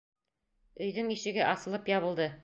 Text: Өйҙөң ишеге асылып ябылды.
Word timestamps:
Өйҙөң 0.85 1.11
ишеге 1.15 1.43
асылып 1.49 1.93
ябылды. 1.93 2.27